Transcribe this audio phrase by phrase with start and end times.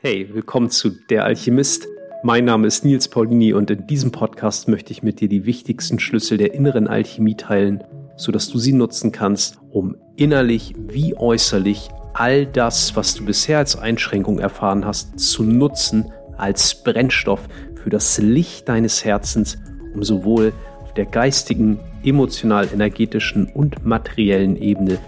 [0.00, 1.88] Hey, willkommen zu Der Alchemist.
[2.22, 5.98] Mein Name ist Nils Paulini und in diesem Podcast möchte ich mit dir die wichtigsten
[5.98, 7.82] Schlüssel der inneren Alchemie teilen,
[8.14, 13.74] sodass du sie nutzen kannst, um innerlich wie äußerlich all das, was du bisher als
[13.74, 17.48] Einschränkung erfahren hast, zu nutzen als Brennstoff
[17.82, 19.58] für das Licht deines Herzens,
[19.94, 24.98] um sowohl auf der geistigen, emotional-energetischen und materiellen Ebene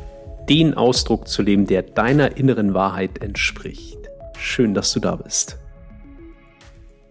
[0.49, 4.00] den Ausdruck zu leben, der deiner inneren Wahrheit entspricht.
[4.43, 5.59] Schön, dass du da bist.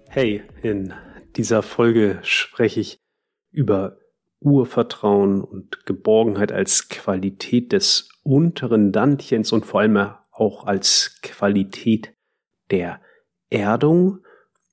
[0.09, 0.93] Hey, in
[1.35, 2.97] dieser Folge spreche ich
[3.52, 3.97] über
[4.39, 12.15] Urvertrauen und Geborgenheit als Qualität des unteren Dantchens und vor allem auch als Qualität
[12.71, 12.99] der
[13.52, 14.25] Erdung.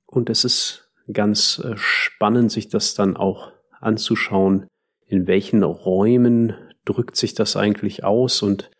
[0.06, 4.66] Und es ist ganz äh, spannend, sich das dann auch anzuschauen,
[5.06, 6.54] in welchen Räumen
[6.86, 8.70] drückt sich das eigentlich aus und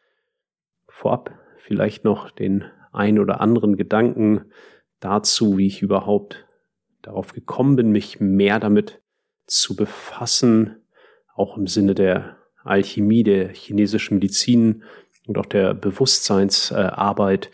[0.88, 2.64] vorab vielleicht noch den
[2.96, 4.46] ein oder anderen Gedanken
[5.00, 6.46] dazu, wie ich überhaupt
[7.02, 9.00] darauf gekommen bin, mich mehr damit
[9.46, 10.76] zu befassen,
[11.34, 14.82] auch im Sinne der Alchemie, der chinesischen Medizin
[15.26, 17.50] und auch der Bewusstseinsarbeit.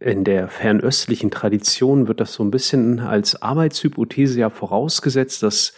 [0.00, 5.74] In der fernöstlichen Tradition wird das so ein bisschen als Arbeitshypothese ja vorausgesetzt, dass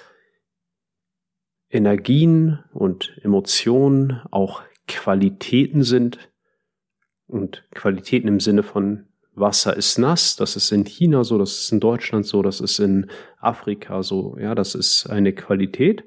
[1.69, 6.19] Energien und Emotionen auch Qualitäten sind,
[7.27, 11.73] und Qualitäten im Sinne von Wasser ist nass, das ist in China so, das ist
[11.73, 16.05] in Deutschland so, das ist in Afrika so, ja, das ist eine Qualität.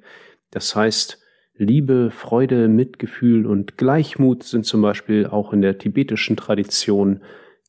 [0.51, 1.19] Das heißt,
[1.55, 7.23] Liebe, Freude, Mitgefühl und Gleichmut sind zum Beispiel auch in der tibetischen Tradition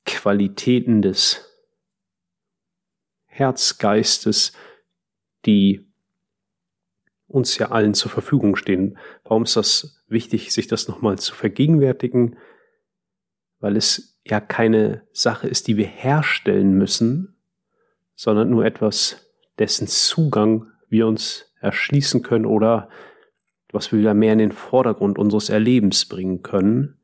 [0.05, 1.45] Qualitäten des
[3.27, 4.53] Herzgeistes,
[5.47, 5.87] die
[7.27, 8.99] uns ja allen zur Verfügung stehen.
[9.25, 12.37] Warum ist das wichtig, sich das nochmal zu vergegenwärtigen?
[13.61, 17.37] Weil es ja keine Sache ist, die wir herstellen müssen,
[18.15, 22.89] sondern nur etwas, dessen Zugang wir uns erschließen können oder
[23.73, 26.99] was wir wieder mehr in den Vordergrund unseres Erlebens bringen können.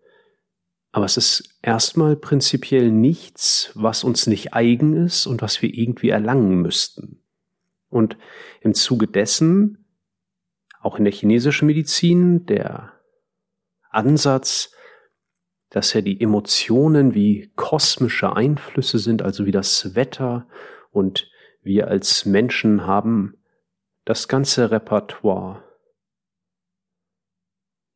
[0.93, 6.11] Aber es ist erstmal prinzipiell nichts, was uns nicht eigen ist und was wir irgendwie
[6.11, 7.21] erlangen müssten.
[7.89, 8.17] Und
[8.61, 9.87] im Zuge dessen,
[10.81, 12.93] auch in der chinesischen Medizin, der
[13.91, 14.74] Ansatz,
[15.75, 20.47] dass ja die Emotionen wie kosmische Einflüsse sind, also wie das Wetter
[20.93, 21.29] und
[21.63, 23.35] wir als Menschen haben
[24.05, 25.65] das ganze Repertoire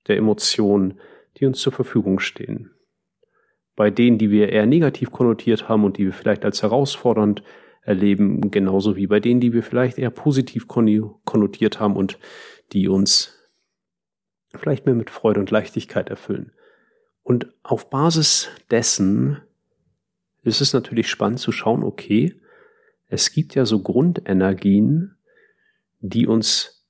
[0.09, 0.99] der Emotionen,
[1.37, 2.73] die uns zur Verfügung stehen.
[3.77, 7.45] Bei denen, die wir eher negativ konnotiert haben und die wir vielleicht als herausfordernd
[7.83, 12.19] erleben, genauso wie bei denen, die wir vielleicht eher positiv konnotiert haben und
[12.73, 13.39] die uns
[14.53, 16.51] vielleicht mehr mit Freude und Leichtigkeit erfüllen.
[17.29, 19.43] Und auf Basis dessen
[20.45, 22.41] ist es natürlich spannend zu schauen, okay,
[23.09, 25.15] es gibt ja so Grundenergien,
[26.01, 26.87] die uns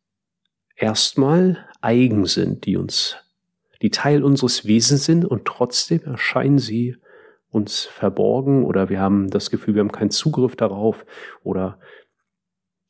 [0.76, 3.16] erstmal eigen sind, die uns,
[3.82, 6.94] die Teil unseres Wesens sind und trotzdem erscheinen sie
[7.50, 11.04] uns verborgen oder wir haben das Gefühl, wir haben keinen Zugriff darauf
[11.42, 11.80] oder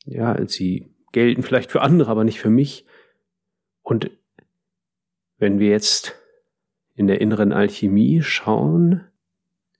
[0.05, 2.85] ja, sie gelten vielleicht für andere, aber nicht für mich.
[3.81, 4.11] Und
[5.39, 6.18] wenn wir jetzt
[6.99, 9.05] in der inneren Alchemie schauen,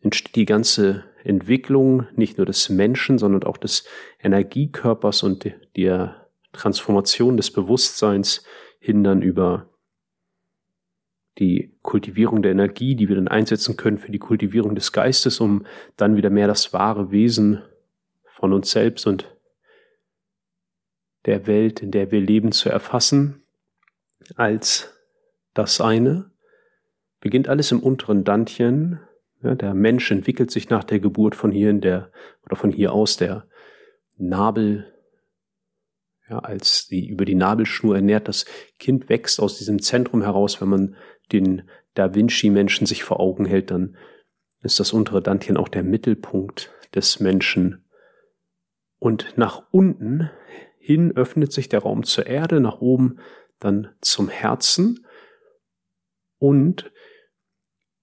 [0.01, 3.85] entsteht die ganze Entwicklung nicht nur des Menschen, sondern auch des
[4.23, 8.45] Energiekörpers und der Transformation des Bewusstseins
[8.79, 9.69] hindern über
[11.41, 15.67] die Kultivierung der Energie, die wir dann einsetzen können für die Kultivierung des Geistes, um
[15.97, 17.63] dann wieder mehr das wahre Wesen
[18.27, 19.37] von uns selbst und
[21.27, 23.43] der Welt, in der wir leben, zu erfassen,
[24.37, 24.95] als
[25.53, 26.31] das eine
[27.21, 29.01] beginnt alles im unteren Dantchen.
[29.43, 32.11] Ja, der Mensch entwickelt sich nach der Geburt von hier in der,
[32.45, 33.47] oder von hier aus der
[34.17, 34.93] Nabel,
[36.29, 38.29] ja, als die über die Nabelschnur ernährt.
[38.29, 38.47] Das
[38.79, 40.61] Kind wächst aus diesem Zentrum heraus.
[40.61, 40.97] Wenn man
[41.33, 43.97] den Da Vinci-Menschen sich vor Augen hält, dann
[44.63, 47.85] ist das untere Dantchen auch der Mittelpunkt des Menschen.
[48.99, 50.31] Und nach unten
[50.79, 53.21] hin öffnet sich der Raum zur Erde, nach oben
[53.61, 55.07] dann zum Herzen.
[56.39, 56.91] Und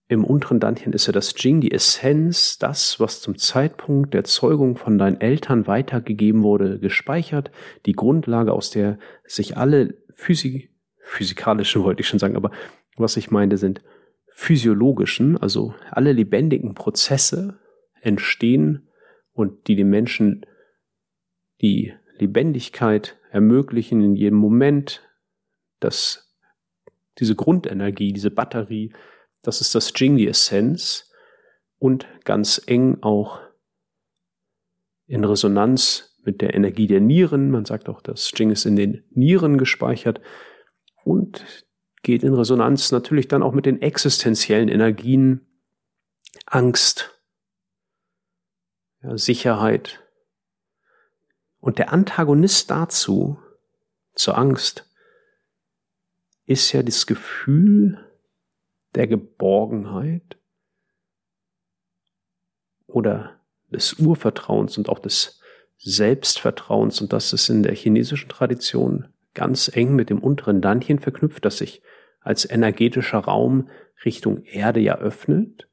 [0.07, 4.78] im unteren Dantchen ist ja das Jing, die Essenz, das, was zum Zeitpunkt der Zeugung
[4.78, 7.52] von deinen Eltern weitergegeben wurde, gespeichert,
[7.86, 12.52] die Grundlage, aus der sich alle Physik, physikalischen wollte ich schon sagen, aber
[12.98, 13.81] was ich meine, sind
[14.28, 17.60] physiologischen, also alle lebendigen Prozesse
[18.02, 18.90] entstehen
[19.34, 20.46] und die den Menschen
[21.62, 25.02] die Lebendigkeit ermöglichen in jedem Moment,
[25.80, 26.36] dass
[27.18, 28.94] diese Grundenergie, diese Batterie
[29.47, 31.12] das ist das Jing, die Essenz.
[31.77, 33.39] und ganz eng auch
[35.07, 37.51] in Resonanz mit der Energie der Nieren.
[37.51, 40.21] Man sagt auch, das Jing ist in den Nieren gespeichert
[41.03, 41.45] und
[42.01, 45.45] geht in Resonanz natürlich dann auch mit den existenziellen Energien
[46.45, 47.19] Angst,
[49.01, 50.03] ja, Sicherheit.
[51.59, 53.39] Und der Antagonist dazu,
[54.13, 54.89] zur Angst,
[56.45, 58.00] ist ja das Gefühl
[58.95, 60.38] der Geborgenheit
[62.88, 63.39] oder
[63.69, 65.42] des Urvertrauens und auch des
[65.77, 67.01] Selbstvertrauens.
[67.01, 71.57] Und das ist in der chinesischen Tradition ganz eng mit dem unteren Dantian verknüpft, das
[71.57, 71.81] sich
[72.21, 73.69] als energetischer Raum
[74.03, 75.69] Richtung Erde ja öffnet.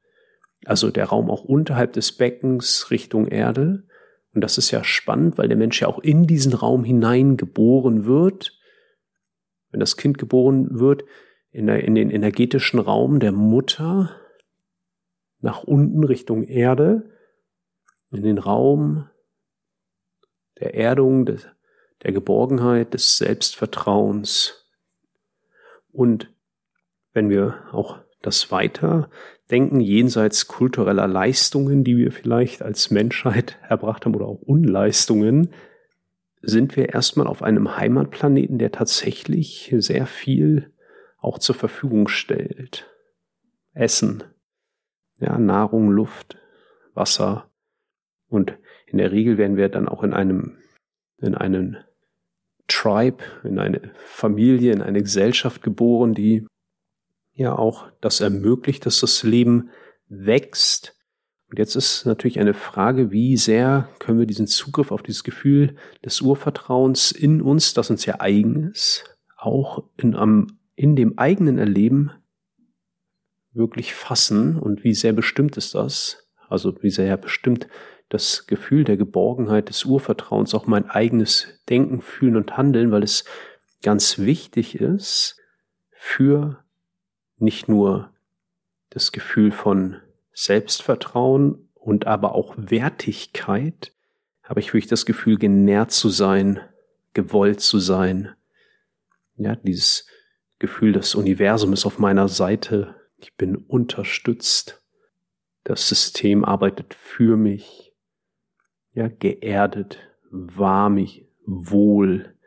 [0.65, 3.87] Also der Raum auch unterhalb des Beckens Richtung Erde.
[4.33, 8.05] Und das ist ja spannend, weil der Mensch ja auch in diesen Raum hinein geboren
[8.05, 8.59] wird.
[9.71, 11.03] Wenn das Kind geboren wird,
[11.53, 14.19] in, der, in den energetischen Raum der Mutter
[15.39, 17.09] nach unten Richtung Erde,
[18.11, 19.09] in den Raum
[20.59, 21.47] der Erdung, des,
[22.01, 24.67] der Geborgenheit, des Selbstvertrauens.
[25.91, 26.33] Und
[27.13, 29.09] wenn wir auch das weiter
[29.51, 35.49] denken, jenseits kultureller Leistungen, die wir vielleicht als Menschheit erbracht haben oder auch Unleistungen,
[36.41, 40.72] sind wir erstmal auf einem Heimatplaneten, der tatsächlich sehr viel
[41.23, 42.89] auch zur Verfügung stellt.
[43.73, 44.23] Essen,
[45.19, 46.37] ja, Nahrung, Luft,
[46.93, 47.49] Wasser.
[48.27, 50.57] Und in der Regel werden wir dann auch in einem,
[51.17, 51.77] in einen
[52.67, 56.45] Tribe, in eine Familie, in eine Gesellschaft geboren, die
[57.33, 59.69] ja auch das ermöglicht, dass das Leben
[60.07, 60.95] wächst.
[61.49, 65.75] Und jetzt ist natürlich eine Frage, wie sehr können wir diesen Zugriff auf dieses Gefühl
[66.03, 71.57] des Urvertrauens in uns, das uns ja eigen ist, auch in, am, in dem eigenen
[71.57, 72.11] Erleben
[73.51, 76.27] wirklich fassen und wie sehr bestimmt ist das?
[76.49, 77.67] Also wie sehr bestimmt
[78.09, 83.25] das Gefühl der Geborgenheit, des Urvertrauens auch mein eigenes Denken, Fühlen und Handeln, weil es
[83.81, 85.39] ganz wichtig ist
[85.91, 86.63] für
[87.37, 88.11] nicht nur
[88.89, 89.97] das Gefühl von
[90.33, 93.93] Selbstvertrauen und aber auch Wertigkeit,
[94.43, 96.59] habe ich wirklich das Gefühl, genährt zu sein,
[97.13, 98.29] gewollt zu sein.
[99.37, 100.05] Ja, dieses
[100.63, 104.81] Gefühl, das Universum ist auf meiner Seite, ich bin unterstützt,
[105.65, 107.93] das System arbeitet für mich,
[108.93, 109.99] ja, geerdet,
[110.31, 112.37] warmig, wohl,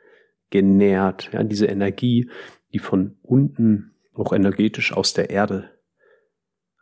[0.48, 2.30] genährt, ja, diese Energie,
[2.72, 5.70] die von unten auch energetisch aus der Erde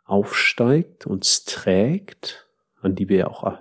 [0.05, 2.49] aufsteigt, uns trägt,
[2.79, 3.59] an die wir auch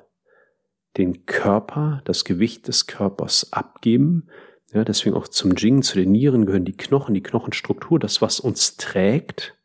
[0.96, 4.28] den Körper, das Gewicht des Körpers abgeben.
[4.74, 8.40] Ja, deswegen auch zum Jing, zu den Nieren gehören die Knochen, die Knochenstruktur, das, was
[8.40, 9.56] uns trägt.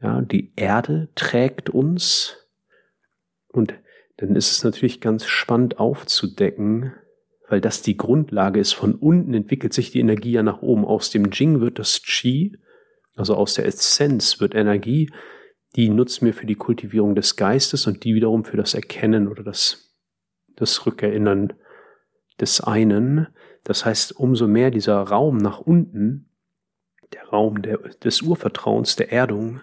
[0.00, 2.48] Ja, die Erde trägt uns.
[3.48, 3.74] Und
[4.16, 6.94] dann ist es natürlich ganz spannend aufzudecken,
[7.48, 8.72] weil das die Grundlage ist.
[8.72, 10.86] Von unten entwickelt sich die Energie ja nach oben.
[10.86, 12.56] Aus dem Jing wird das Qi,
[13.14, 15.10] also aus der Essenz wird Energie,
[15.76, 19.42] die nutzen wir für die Kultivierung des Geistes und die wiederum für das Erkennen oder
[19.42, 19.94] das,
[20.56, 21.52] das Rückerinnern
[22.40, 23.28] des einen.
[23.64, 26.28] Das heißt, umso mehr dieser Raum nach unten,
[27.12, 29.60] der Raum der, des Urvertrauens, der Erdung,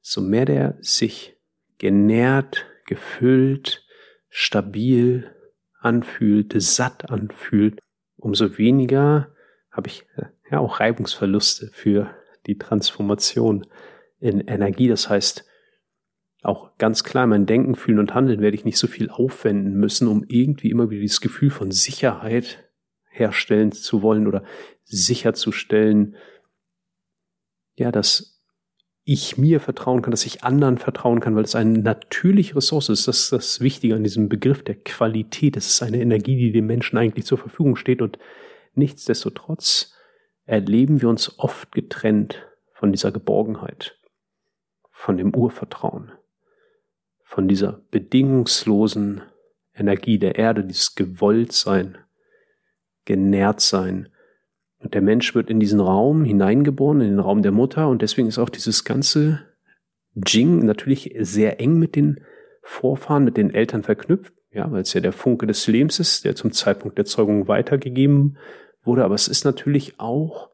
[0.00, 1.36] so mehr der sich
[1.78, 3.86] genährt, gefüllt,
[4.28, 5.34] stabil
[5.80, 7.80] anfühlt, satt anfühlt,
[8.16, 9.34] umso weniger
[9.70, 12.14] habe ich äh, ja auch Reibungsverluste für
[12.46, 13.66] die Transformation
[14.20, 14.88] in Energie.
[14.88, 15.44] Das heißt,
[16.42, 20.08] auch ganz klar, mein Denken, Fühlen und Handeln werde ich nicht so viel aufwenden müssen,
[20.08, 22.68] um irgendwie immer wieder dieses Gefühl von Sicherheit
[23.12, 24.42] herstellen zu wollen oder
[24.84, 26.16] sicherzustellen,
[27.76, 28.32] ja, dass
[29.04, 33.08] ich mir vertrauen kann, dass ich anderen vertrauen kann, weil es eine natürliche Ressource ist.
[33.08, 35.56] Das ist das Wichtige an diesem Begriff der Qualität.
[35.56, 38.18] Es ist eine Energie, die dem Menschen eigentlich zur Verfügung steht und
[38.74, 39.94] nichtsdestotrotz
[40.44, 43.98] erleben wir uns oft getrennt von dieser Geborgenheit,
[44.90, 46.12] von dem Urvertrauen,
[47.22, 49.22] von dieser bedingungslosen
[49.74, 51.98] Energie der Erde, dieses Gewolltsein,
[53.04, 54.08] genährt sein.
[54.78, 58.28] Und der Mensch wird in diesen Raum hineingeboren, in den Raum der Mutter, und deswegen
[58.28, 59.40] ist auch dieses ganze
[60.14, 62.20] Jing natürlich sehr eng mit den
[62.62, 66.34] Vorfahren, mit den Eltern verknüpft, ja, weil es ja der Funke des Lebens ist, der
[66.34, 68.36] zum Zeitpunkt der Zeugung weitergegeben
[68.82, 70.50] wurde, aber es ist natürlich auch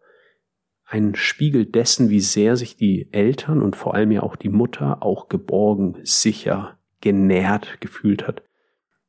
[0.84, 5.02] ein Spiegel dessen, wie sehr sich die Eltern und vor allem ja auch die Mutter
[5.02, 8.42] auch geborgen, sicher, genährt gefühlt hat.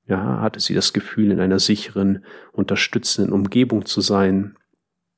[0.10, 4.58] Ja, hatte sie das Gefühl, in einer sicheren, unterstützenden Umgebung zu sein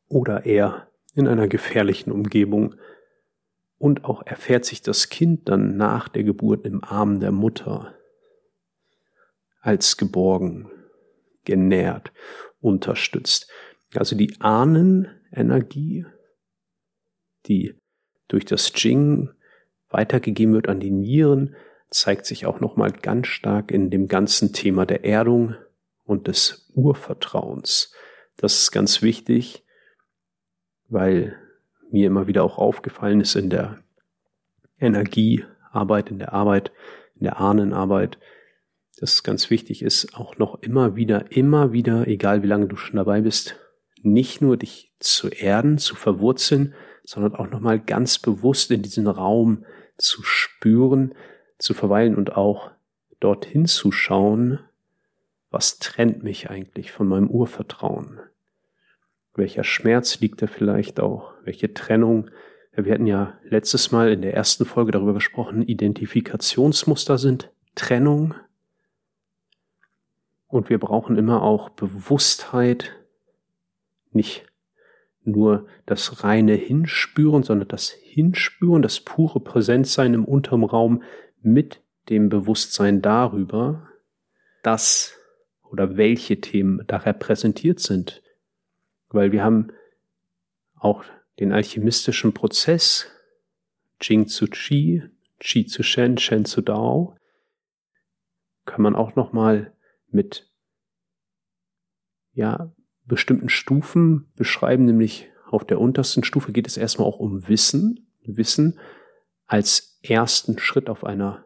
[0.10, 2.76] oder eher in einer gefährlichen Umgebung
[3.78, 7.96] Und auch erfährt sich das Kind dann nach der Geburt im Arm der Mutter
[9.62, 10.70] als geborgen,
[11.46, 12.12] genährt,
[12.60, 13.50] unterstützt.
[13.96, 16.06] Also die Ahnenenergie,
[17.48, 17.76] die
[18.28, 19.32] durch das Jing
[19.90, 21.56] weitergegeben wird an die Nieren,
[21.92, 25.56] zeigt sich auch nochmal ganz stark in dem ganzen Thema der Erdung
[26.04, 27.94] und des Urvertrauens.
[28.38, 29.64] Das ist ganz wichtig,
[30.88, 31.36] weil
[31.92, 33.84] mir immer wieder auch aufgefallen ist in der
[34.80, 36.72] Energiearbeit, in der Arbeit,
[37.16, 38.18] in der Ahnenarbeit,
[39.00, 42.78] dass es ganz wichtig ist, auch noch immer wieder, immer wieder, egal wie lange du
[42.78, 43.56] schon dabei bist,
[44.02, 49.66] nicht nur dich zu erden, zu verwurzeln, sondern auch nochmal ganz bewusst in diesen Raum
[49.98, 51.14] zu spüren,
[51.62, 52.72] zu verweilen und auch
[53.20, 54.60] dorthin zu schauen,
[55.50, 58.20] was trennt mich eigentlich von meinem Urvertrauen?
[59.36, 61.34] Welcher Schmerz liegt da vielleicht auch?
[61.44, 62.30] Welche Trennung?
[62.74, 68.34] Wir hatten ja letztes Mal in der ersten Folge darüber gesprochen, Identifikationsmuster sind Trennung.
[70.48, 72.92] Und wir brauchen immer auch Bewusstheit,
[74.12, 74.46] nicht
[75.24, 81.04] nur das reine Hinspüren, sondern das Hinspüren, das pure Präsenzsein im unteren Raum
[81.42, 83.88] mit dem Bewusstsein darüber,
[84.64, 85.18] dass
[85.64, 88.22] oder welche Themen da repräsentiert sind.
[89.10, 89.72] Weil wir haben
[90.76, 91.04] auch
[91.40, 93.08] den alchemistischen Prozess,
[94.02, 95.04] Jing zu Qi,
[95.40, 97.16] Qi zu Shen, Shen zu Dao,
[98.66, 99.74] kann man auch nochmal
[100.08, 100.50] mit
[102.34, 102.74] ja,
[103.06, 108.08] bestimmten Stufen beschreiben, nämlich auf der untersten Stufe geht es erstmal auch um Wissen.
[108.24, 108.80] Wissen
[109.48, 111.44] als ersten Schritt auf einer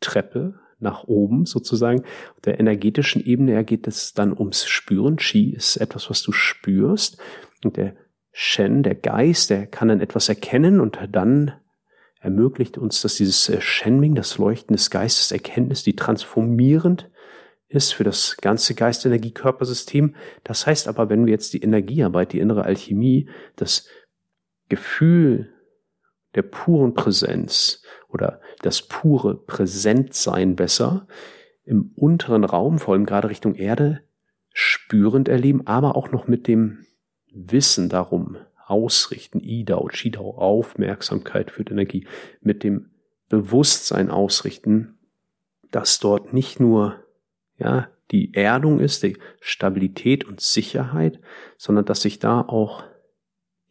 [0.00, 2.02] Treppe nach oben sozusagen.
[2.02, 5.16] Auf der energetischen Ebene geht es dann ums Spüren.
[5.16, 7.18] Qi ist etwas, was du spürst.
[7.64, 7.96] Und der
[8.32, 11.54] Shen, der Geist, der kann dann etwas erkennen und dann
[12.20, 17.10] ermöglicht uns, dass dieses äh, Shenming, das Leuchten des Geistes, Erkenntnis, die transformierend
[17.68, 20.14] ist für das ganze Geist-Energie-Körpersystem.
[20.44, 23.88] Das heißt aber, wenn wir jetzt die Energiearbeit, die innere Alchemie, das
[24.68, 25.52] Gefühl
[26.36, 31.08] der puren Präsenz oder das pure Präsentsein besser
[31.64, 34.02] im unteren Raum, vor allem gerade Richtung Erde,
[34.52, 36.86] spürend erleben, aber auch noch mit dem
[37.32, 42.06] Wissen darum ausrichten, Idao, Chidao, Aufmerksamkeit für die Energie,
[42.40, 42.90] mit dem
[43.28, 44.98] Bewusstsein ausrichten,
[45.70, 47.04] dass dort nicht nur
[47.58, 51.20] ja, die Erdung ist, die Stabilität und Sicherheit,
[51.56, 52.84] sondern dass sich da auch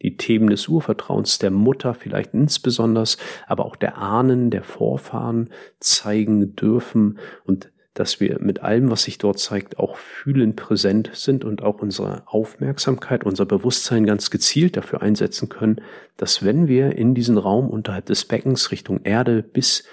[0.02, 3.04] die Themen des Urvertrauens der Mutter vielleicht insbesondere,
[3.46, 5.50] aber auch der Ahnen, der Vorfahren
[5.80, 11.46] zeigen dürfen und dass wir mit allem, was sich dort zeigt, auch fühlend präsent sind
[11.46, 15.80] und auch unsere Aufmerksamkeit, unser Bewusstsein ganz gezielt dafür einsetzen können,
[16.18, 19.84] dass wenn wir in diesen Raum unterhalb des Beckens Richtung Erde bis,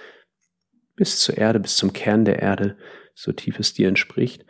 [0.97, 2.75] bis zur Erde, bis zum Kern der Erde
[3.15, 4.45] so tief es dir entspricht,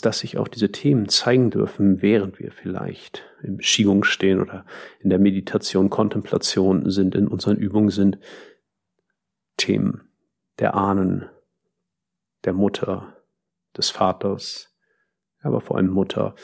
[0.00, 4.66] dass sich auch diese Themen zeigen dürfen, während wir vielleicht im Qigong stehen oder
[5.00, 8.18] in der Meditation, Kontemplation sind, in unseren Übungen sind.
[9.56, 10.08] Themen
[10.58, 11.28] der Ahnen,
[12.44, 13.16] der Mutter,
[13.76, 14.72] des Vaters,
[15.40, 16.34] aber vor allem Mutter,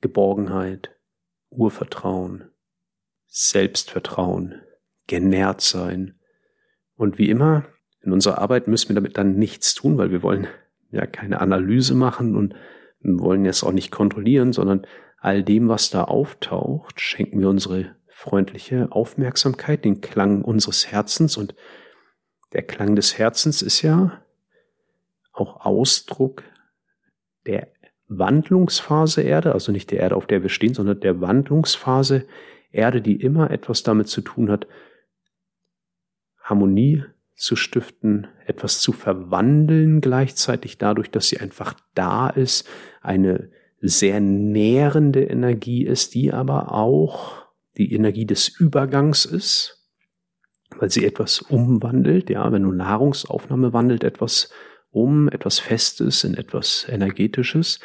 [0.00, 0.96] Geborgenheit,
[1.50, 2.50] Urvertrauen,
[3.26, 4.62] Selbstvertrauen,
[5.06, 6.20] genährt sein.
[6.94, 7.66] Und wie immer
[8.00, 10.46] in unserer Arbeit müssen wir damit dann nichts tun, weil wir wollen
[10.90, 12.54] ja keine Analyse machen und
[13.00, 14.86] wollen es auch nicht kontrollieren, sondern
[15.20, 21.36] all dem, was da auftaucht, schenken wir unsere freundliche Aufmerksamkeit, den Klang unseres Herzens.
[21.36, 21.54] Und
[22.52, 24.22] der Klang des Herzens ist ja
[25.32, 26.42] auch Ausdruck
[27.46, 27.68] der
[28.08, 32.26] Wandlungsphase Erde, also nicht der Erde, auf der wir stehen, sondern der Wandlungsphase
[32.70, 34.66] Erde, die immer etwas damit zu tun hat,
[36.42, 37.04] Harmonie
[37.38, 42.68] zu stiften, etwas zu verwandeln gleichzeitig dadurch, dass sie einfach da ist,
[43.00, 49.88] eine sehr nährende Energie ist, die aber auch die Energie des Übergangs ist,
[50.76, 54.50] weil sie etwas umwandelt, ja, wenn du Nahrungsaufnahme wandelt etwas
[54.90, 57.78] um, etwas Festes in etwas Energetisches.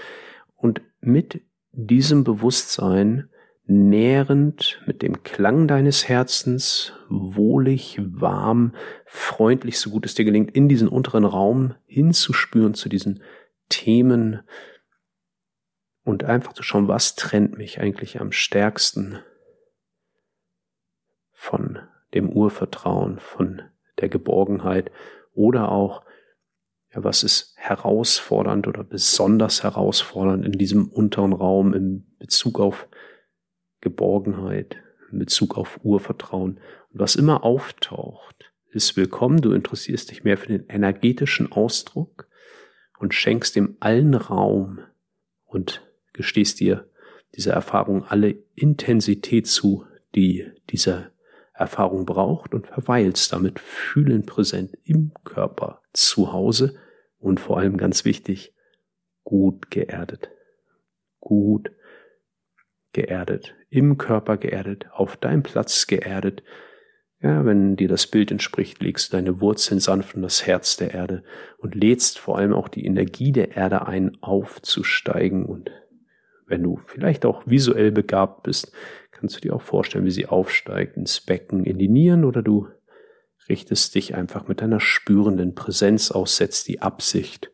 [0.55, 1.41] Und mit
[1.71, 3.29] diesem Bewusstsein
[3.65, 10.67] nährend mit dem Klang deines Herzens, wohlig, warm, freundlich, so gut es dir gelingt, in
[10.67, 13.23] diesen unteren Raum hinzuspüren zu diesen
[13.69, 14.41] Themen
[16.03, 19.19] und einfach zu schauen, was trennt mich eigentlich am stärksten
[21.31, 21.79] von
[22.13, 23.61] dem Urvertrauen, von
[23.99, 24.91] der Geborgenheit
[25.33, 26.03] oder auch,
[26.93, 32.87] ja, was ist herausfordernd oder besonders herausfordernd in diesem unteren Raum in Bezug auf
[33.83, 34.77] Geborgenheit,
[35.11, 36.57] in Bezug auf Urvertrauen.
[36.91, 39.41] Und was immer auftaucht, ist willkommen.
[39.41, 42.29] Du interessierst dich mehr für den energetischen Ausdruck
[42.97, 44.79] und schenkst dem allen Raum
[45.43, 46.89] und gestehst dir
[47.35, 49.85] dieser Erfahrung alle Intensität zu,
[50.15, 51.11] die diese
[51.53, 56.75] Erfahrung braucht und verweilst damit fühlend präsent im Körper zu Hause
[57.19, 58.53] und vor allem ganz wichtig,
[59.25, 60.29] gut geerdet.
[61.19, 61.71] Gut
[62.93, 63.55] geerdet.
[63.69, 66.43] Im Körper geerdet, auf deinem Platz geerdet.
[67.21, 70.93] Ja, wenn dir das Bild entspricht, legst du deine Wurzeln sanft in das Herz der
[70.93, 71.23] Erde
[71.57, 75.45] und lädst vor allem auch die Energie der Erde ein, aufzusteigen.
[75.45, 75.71] Und
[76.47, 78.73] wenn du vielleicht auch visuell begabt bist,
[79.11, 82.67] kannst du dir auch vorstellen, wie sie aufsteigt ins Becken, in die Nieren oder du
[83.49, 87.51] richtest dich einfach mit deiner spürenden Präsenz aus, setzt die Absicht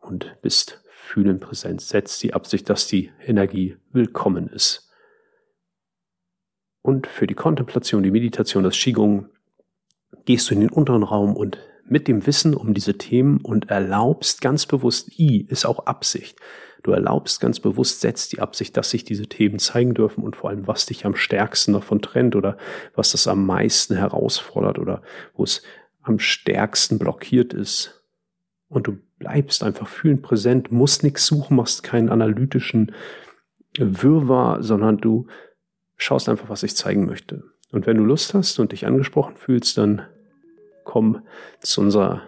[0.00, 0.81] und bist
[1.12, 4.90] fühlend präsent, setzt die Absicht, dass die Energie willkommen ist.
[6.80, 9.28] Und für die Kontemplation, die Meditation, das Qigong,
[10.24, 14.40] gehst du in den unteren Raum und mit dem Wissen um diese Themen und erlaubst
[14.40, 16.38] ganz bewusst, I ist auch Absicht.
[16.82, 20.48] Du erlaubst ganz bewusst, setzt die Absicht, dass sich diese Themen zeigen dürfen und vor
[20.48, 22.56] allem, was dich am stärksten davon trennt oder
[22.94, 25.02] was das am meisten herausfordert oder
[25.34, 25.62] wo es
[26.00, 28.02] am stärksten blockiert ist.
[28.68, 32.92] Und du bleibst einfach fühlend präsent, musst nichts suchen, machst keinen analytischen
[33.78, 35.28] Wirrwarr, sondern du
[35.96, 37.44] schaust einfach, was ich zeigen möchte.
[37.70, 40.02] Und wenn du Lust hast und dich angesprochen fühlst, dann
[40.84, 41.22] komm
[41.60, 42.22] zu unserer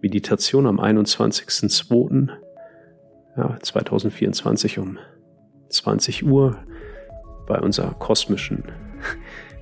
[0.00, 2.30] Meditation am 21.02
[3.36, 4.98] ja, 2024 um
[5.68, 6.56] 20 Uhr
[7.46, 8.64] bei unserer kosmischen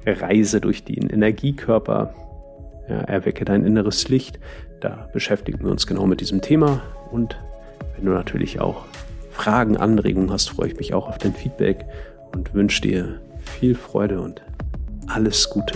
[0.06, 2.14] Reise durch den Energiekörper.
[2.88, 4.38] Ja, erwecke dein inneres Licht.
[4.80, 6.82] Da beschäftigen wir uns genau mit diesem Thema.
[7.10, 7.36] Und
[7.96, 8.84] wenn du natürlich auch
[9.30, 11.84] Fragen, Anregungen hast, freue ich mich auch auf dein Feedback
[12.32, 14.42] und wünsche dir viel Freude und
[15.06, 15.74] alles Gute.